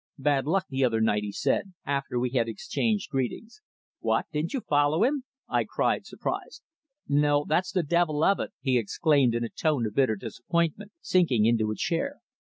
"Bad 0.17 0.47
luck 0.47 0.65
the 0.67 0.83
other 0.83 0.99
night," 0.99 1.21
he 1.21 1.31
said, 1.31 1.73
after 1.85 2.17
we 2.19 2.31
had 2.31 2.49
exchanged 2.49 3.11
greetings. 3.11 3.61
"What, 3.99 4.25
didn't 4.33 4.51
you 4.53 4.61
follow 4.61 5.03
him?" 5.03 5.25
I 5.47 5.63
cried, 5.63 6.07
surprised. 6.07 6.63
"No, 7.07 7.45
that's 7.47 7.71
the 7.71 7.83
devil 7.83 8.23
of 8.23 8.39
it," 8.39 8.49
he 8.61 8.79
exclaimed 8.79 9.35
in 9.35 9.43
a 9.43 9.49
tone 9.49 9.85
of 9.85 9.93
bitter 9.93 10.15
disappointment, 10.15 10.91
sinking 11.01 11.45
into 11.45 11.69
a 11.69 11.75
chair. 11.75 12.19